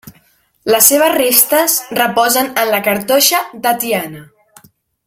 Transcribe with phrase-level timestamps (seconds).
[0.75, 4.27] Les seves restes reposen en la Cartoixa de Tiana.